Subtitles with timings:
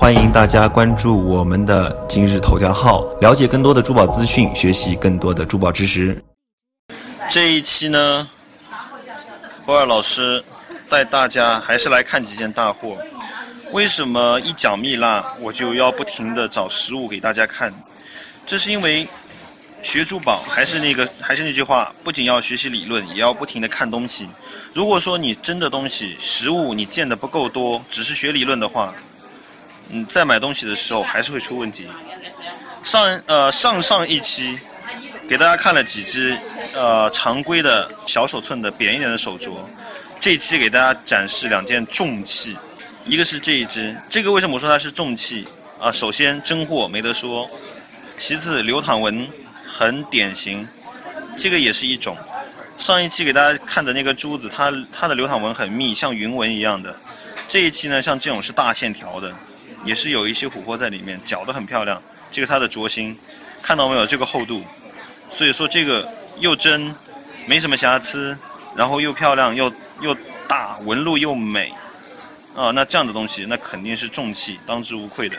[0.00, 6.22] 欢迎大家关注我们的今日头条号，了解更多的珠宝资讯，学习更多的珠宝知识。
[7.28, 8.28] 这一期呢，
[9.66, 10.42] 波尔老师
[10.88, 12.96] 带大家还是来看几件大货。
[13.72, 17.74] 为什么一讲蜜蜡，我就要不停的找实物给大家看？
[18.46, 19.04] 这是因为
[19.82, 24.28] 学珠宝还是那个还是那句话，不仅要学习理论，也要不停的看东西。
[24.72, 28.94] 如果说你真的东西实物你见的不够多，只是学理论的话，
[29.88, 31.86] 你，在买东西的时候还是会出问题。
[32.84, 34.56] 上呃上上一期
[35.28, 36.38] 给大家看了几只
[36.74, 39.56] 呃常规的小手寸的扁一点的手镯，
[40.20, 42.56] 这一期给大家展示两件重器，
[43.04, 45.46] 一个是这一只，这个为什么我说它是重器
[45.78, 45.90] 啊？
[45.90, 47.50] 首先真货没得说，
[48.16, 49.28] 其次流淌纹
[49.66, 50.66] 很典型，
[51.36, 52.16] 这个也是一种。
[52.78, 56.94] 上一期给大家看的那个珠子，它它的流淌纹很密，像云纹一样的。
[57.48, 59.32] 这一期呢，像这种是大线条的，
[59.82, 62.00] 也是有一些琥珀在里面，绞的很漂亮。
[62.30, 63.18] 这个它的镯芯，
[63.62, 64.06] 看到没有？
[64.06, 64.62] 这个厚度，
[65.30, 66.06] 所以说这个
[66.40, 66.94] 又真，
[67.46, 68.36] 没什么瑕疵，
[68.76, 69.72] 然后又漂亮又
[70.02, 70.14] 又
[70.46, 71.72] 大，纹路又美，
[72.54, 75.38] 啊，那这样的东西那肯定是重器，当之无愧的。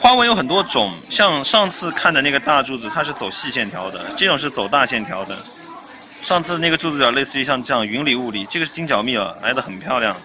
[0.00, 5.36] 花纹有很多种，像上次看的那个大柱子，它是走细线条的，这种是走大线条的。
[6.22, 10.16] 上次那个柱子角类似于像这样云里雾里，这个是金角蜜了，来的很漂亮。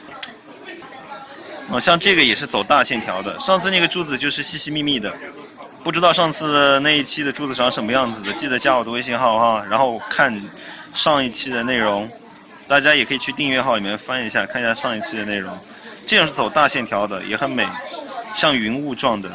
[1.69, 3.39] 哦，像这个也是走大线条的。
[3.39, 5.13] 上次那个珠子就是细细密密的，
[5.83, 10.41] 不知道上次那一期的珠子长什么样子的，记得加我的微信号哈，然后看
[10.93, 12.09] 上一期的内容。
[12.67, 15.55] 大家也可以去订阅号里面翻一下，看一下上一期的内容。
[16.07, 17.63] 这种是走大线条的，也很美，
[18.33, 19.29] 像云雾状的。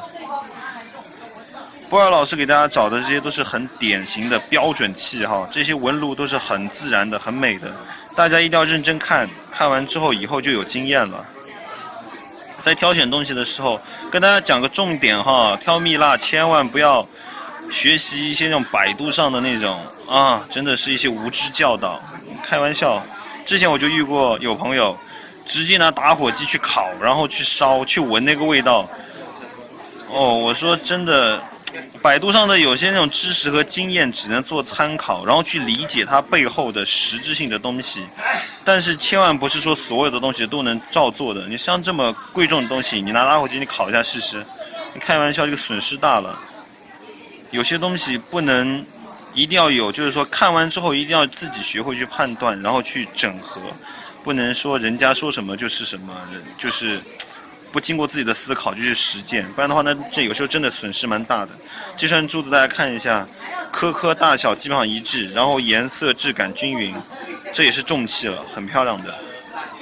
[1.89, 7.73] 波尔老师给大家找的这些都是很典型的标准器哈，这些纹路都是很自然的、很美的。
[8.17, 11.25] 大家一定要认真看，看完之后以后就有经验了。
[12.61, 13.81] 在挑选东西的时候，
[14.11, 17.07] 跟大家讲个重点哈，挑蜜蜡千万不要
[17.71, 22.01] 学习一些那种百度上的那种啊，真的是一些无知教导。
[22.43, 23.03] 开玩笑，
[23.45, 24.97] 之前我就遇过有朋友
[25.45, 28.89] 直接拿打火机去烤，然后去烧，去闻那个味道。
[30.09, 31.43] 哦，我说真的。
[32.03, 38.07] 百度上的有些那种知识和经验只能做参考，然后去理解它背后的实质性的东西，
[38.65, 41.47] 但是千万不是说所有的东西都能照做的。
[41.49, 44.45] 你像这么贵重的东西，你拿打火机你烤一下试试，
[44.95, 46.39] 你开玩笑这个损失大了。
[47.51, 48.85] 有些东西不能
[49.35, 53.61] 一定要有，就是说看完之后一定要自己学会去判断，然后去整合，
[54.23, 56.17] 不能说人家说什么就是什么，
[56.57, 57.01] 就是。
[57.73, 61.51] 不经过自己的思考就去实践，不然的话呢，这有时候真的损失蛮大的。
[61.97, 63.27] 这串珠子大家看一下，
[63.71, 66.95] 颗颗大小基本上一致，然后颜色质感均匀，
[67.53, 69.15] 这也是重器了，很漂亮的，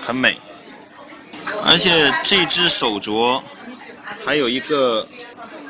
[0.01, 0.39] 很美。
[1.65, 3.41] 而且这只手镯
[4.25, 5.07] 还有一个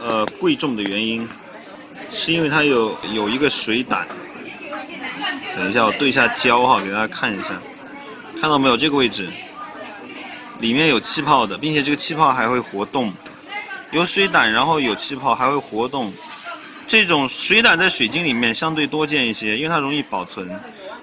[0.01, 1.29] 呃贵重的原因，
[2.11, 4.07] 是因为它有有一个水胆。
[5.57, 7.51] 等一下，我对一下焦哈，给大家看一下，
[8.41, 9.29] 看到没有这个位置？
[10.61, 13.13] 里面有气泡的，并且这个气泡还会活动，
[13.93, 16.13] 有水胆，然后有气泡还会活动。
[16.87, 20.49] 这种水胆在水晶里面相对多见一些，因为它容易保存。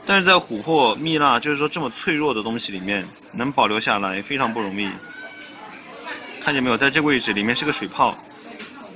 [0.05, 4.89] 但是在琥珀、蜜蜡，就是说这么脆弱的东西里面，能保留下来非常不容易。
[6.41, 8.17] 看见没有，在这个位置里面是个水泡，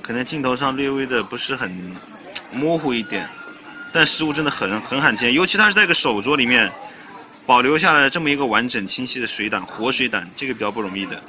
[0.02, 1.96] 可能镜头上略微的不是很
[2.52, 3.28] 模糊一点，
[3.92, 6.70] 但实物真的很很罕见，尤其它是在一个手镯里面。
[7.46, 11.20] 保留下来这么一个完整清晰的水胆，活水胆，这个比较不容易的，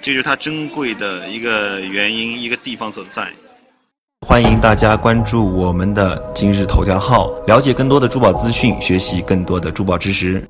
[0.00, 3.28] 这就是它珍贵的一个原因，一个地方所在。
[4.26, 10.46] 欢迎大家关注我们的今日头条号，了解更多的珠宝资讯，学习更多的珠宝知识。